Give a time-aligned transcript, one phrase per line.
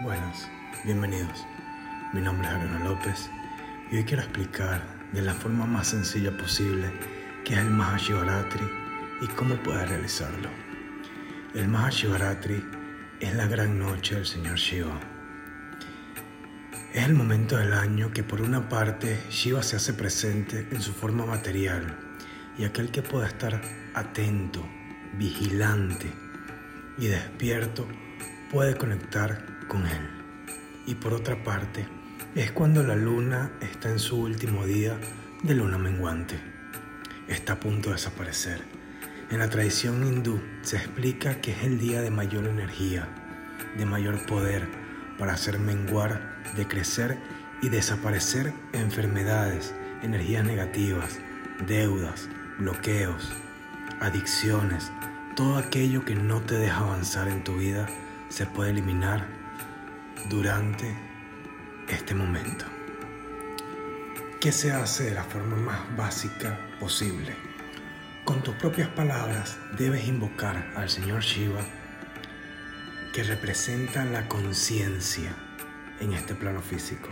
[0.00, 0.48] Buenas,
[0.84, 1.44] bienvenidos.
[2.12, 3.28] Mi nombre es Arena López
[3.90, 4.80] y hoy quiero explicar
[5.12, 6.92] de la forma más sencilla posible
[7.44, 8.64] qué es el Mahashivaratri
[9.22, 10.50] y cómo puedes realizarlo.
[11.52, 12.64] El Mahashivaratri
[13.18, 15.00] es la gran noche del Señor Shiva.
[16.94, 20.92] Es el momento del año que por una parte Shiva se hace presente en su
[20.92, 21.98] forma material
[22.56, 23.60] y aquel que pueda estar
[23.94, 24.64] atento,
[25.14, 26.12] vigilante
[26.98, 27.88] y despierto
[28.52, 30.08] puede conectar con Él.
[30.86, 31.86] Y por otra parte,
[32.34, 34.98] es cuando la luna está en su último día
[35.42, 36.40] de luna menguante.
[37.28, 38.62] Está a punto de desaparecer.
[39.30, 43.08] En la tradición hindú se explica que es el día de mayor energía,
[43.76, 44.66] de mayor poder
[45.18, 47.18] para hacer menguar, decrecer
[47.60, 51.18] y desaparecer enfermedades, energías negativas,
[51.66, 53.32] deudas, bloqueos,
[54.00, 54.90] adicciones,
[55.36, 57.86] todo aquello que no te deja avanzar en tu vida
[58.28, 59.26] se puede eliminar
[60.28, 60.94] durante
[61.88, 62.64] este momento.
[64.40, 67.34] ¿Qué se hace de la forma más básica posible?
[68.24, 71.60] Con tus propias palabras debes invocar al Señor Shiva
[73.12, 75.34] que representa la conciencia
[76.00, 77.08] en este plano físico.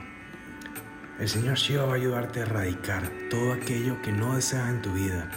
[1.18, 4.92] El Señor Shiva va a ayudarte a erradicar todo aquello que no deseas en tu
[4.92, 5.30] vida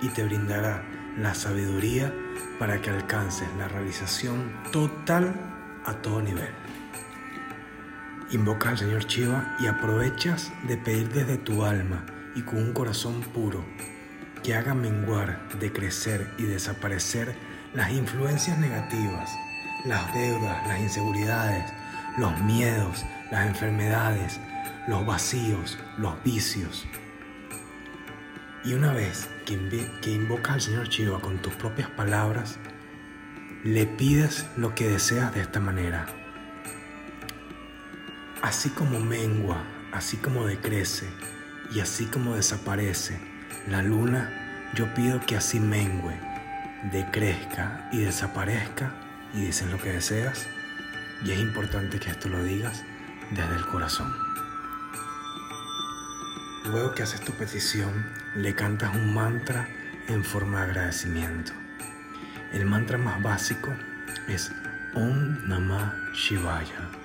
[0.00, 0.84] y te brindará
[1.18, 2.12] la sabiduría
[2.58, 5.34] para que alcances la realización total
[5.84, 6.63] a todo nivel.
[8.34, 12.04] Invoca al Señor Shiva y aprovechas de pedir desde tu alma
[12.34, 13.64] y con un corazón puro
[14.42, 17.36] que haga menguar, decrecer y desaparecer
[17.74, 19.30] las influencias negativas,
[19.84, 21.72] las deudas, las inseguridades,
[22.18, 24.40] los miedos, las enfermedades,
[24.88, 26.88] los vacíos, los vicios.
[28.64, 32.58] Y una vez que, que invocas al Señor Shiva con tus propias palabras,
[33.62, 36.23] le pides lo que deseas de esta manera
[38.44, 41.08] Así como mengua, así como decrece
[41.72, 43.18] y así como desaparece
[43.68, 46.20] la luna, yo pido que así mengue,
[46.92, 48.92] decrezca y desaparezca
[49.32, 50.46] y dicen lo que deseas.
[51.24, 52.84] Y es importante que esto lo digas
[53.30, 54.14] desde el corazón.
[56.66, 59.66] Luego que haces tu petición, le cantas un mantra
[60.06, 61.52] en forma de agradecimiento.
[62.52, 63.74] El mantra más básico
[64.28, 64.52] es
[64.92, 67.03] Om Namah Shivaya.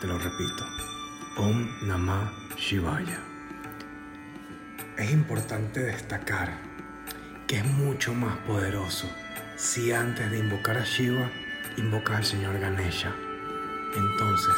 [0.00, 0.64] Te lo repito.
[1.36, 3.18] Om Namah Shivaya.
[4.96, 6.56] Es importante destacar
[7.48, 9.10] que es mucho más poderoso
[9.56, 11.28] si antes de invocar a Shiva
[11.76, 13.12] invocas al Señor Ganesha.
[13.96, 14.54] Entonces,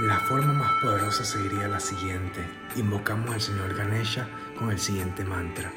[0.00, 2.44] la forma más poderosa sería la siguiente.
[2.74, 4.26] Invocamos al Señor Ganesha
[4.58, 5.70] con el siguiente mantra.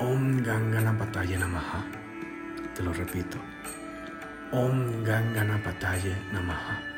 [0.00, 1.84] Om Ganganapataye Namaha.
[2.74, 3.38] Te lo repito.
[4.50, 6.89] Om Ganganapataye Namaha.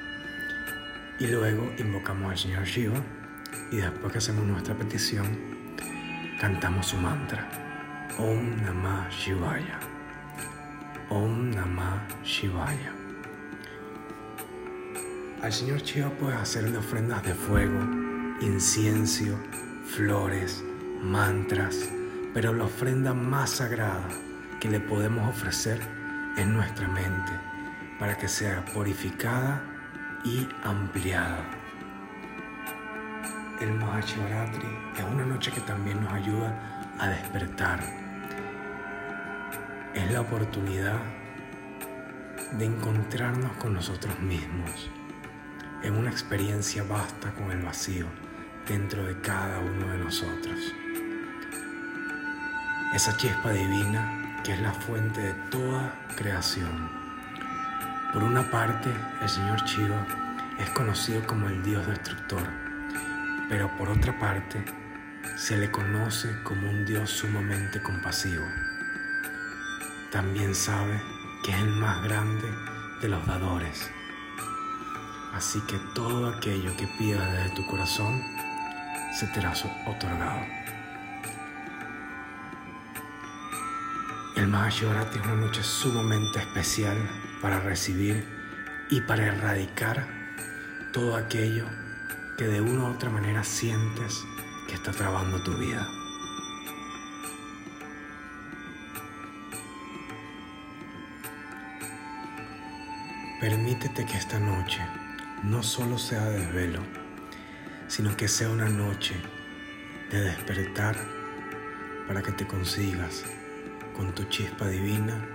[1.19, 3.01] Y luego invocamos al Señor Shiva
[3.71, 5.27] y después que hacemos nuestra petición,
[6.41, 7.49] cantamos su mantra.
[8.19, 9.79] Om Namah Shivaya.
[11.11, 12.93] Om Namah Shivaya.
[15.43, 17.81] Al Señor Shiva puedes hacerle ofrendas de fuego,
[18.41, 19.39] incienso,
[19.87, 20.65] flores,
[21.03, 21.89] mantras,
[22.35, 24.09] pero la ofrenda más sagrada
[24.61, 25.81] que le podemos ofrecer
[26.37, 27.33] es nuestra mente,
[27.99, 29.72] para que sea purificada
[30.25, 31.45] y ampliada.
[33.61, 37.81] El Mahashivaratri es una noche que también nos ayuda a despertar.
[39.95, 41.01] Es la oportunidad
[42.53, 44.91] de encontrarnos con nosotros mismos
[45.83, 48.07] en una experiencia vasta con el vacío
[48.69, 50.59] dentro de cada uno de nosotros.
[52.95, 57.02] Esa chispa divina que es la fuente de toda creación
[58.13, 58.91] por una parte,
[59.23, 60.07] el señor Shiva
[60.59, 62.43] es conocido como el dios destructor,
[63.49, 64.63] pero por otra parte,
[65.37, 68.45] se le conoce como un dios sumamente compasivo.
[70.11, 71.01] También sabe
[71.43, 72.49] que es el más grande
[73.01, 73.91] de los dadores.
[75.33, 78.23] Así que todo aquello que pidas desde tu corazón
[79.15, 79.55] se te hará
[79.87, 80.47] otorgado.
[84.37, 86.99] El Mahashivratri es una noche sumamente especial
[87.43, 88.25] para recibir
[88.89, 90.07] y para erradicar
[90.93, 91.67] todo aquello
[92.39, 94.25] que de una u otra manera sientes
[94.69, 95.87] que está trabando tu vida.
[103.41, 104.81] Permítete que esta noche
[105.43, 106.81] no solo sea desvelo,
[107.89, 109.17] sino que sea una noche
[110.13, 110.97] de despertar
[112.07, 113.25] para que te consigas
[113.97, 115.27] con tu chispa divina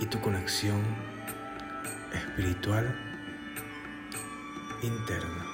[0.00, 0.82] y tu conexión
[2.12, 2.94] espiritual
[4.82, 5.44] interno.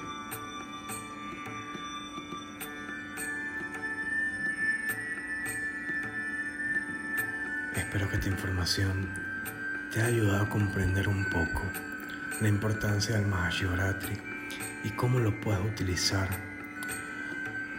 [7.75, 9.09] Espero que esta información
[9.91, 11.63] te haya ayudado a comprender un poco
[12.41, 14.19] la importancia del Mahashivaratri
[14.83, 16.27] y cómo lo puedes utilizar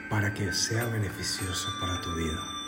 [0.08, 2.63] para que sea beneficioso para tu vida.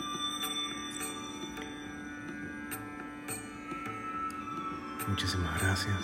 [5.07, 5.95] Muchísimas gracias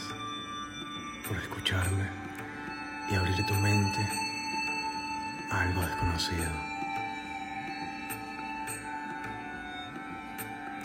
[1.28, 2.10] por escucharme
[3.12, 4.10] y abrir tu mente
[5.52, 6.50] a algo desconocido.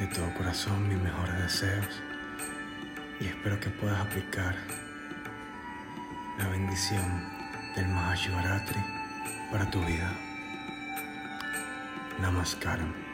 [0.01, 2.03] De todo corazón mis mejores deseos
[3.21, 4.57] y espero que puedas aplicar
[6.39, 7.25] la bendición
[7.77, 8.81] del Mahashivaratri
[9.53, 10.13] para tu vida.
[12.21, 13.08] Namaskaram.